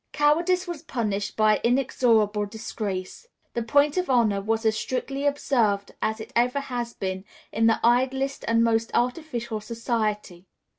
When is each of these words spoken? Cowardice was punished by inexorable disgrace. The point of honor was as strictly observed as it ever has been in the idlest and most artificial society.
Cowardice 0.13 0.67
was 0.67 0.81
punished 0.81 1.37
by 1.37 1.61
inexorable 1.63 2.47
disgrace. 2.47 3.27
The 3.53 3.61
point 3.61 3.97
of 3.97 4.09
honor 4.09 4.41
was 4.41 4.65
as 4.65 4.75
strictly 4.75 5.27
observed 5.27 5.91
as 6.01 6.19
it 6.19 6.33
ever 6.35 6.59
has 6.59 6.95
been 6.95 7.23
in 7.51 7.67
the 7.67 7.79
idlest 7.83 8.43
and 8.47 8.63
most 8.63 8.89
artificial 8.95 9.61
society. 9.61 10.47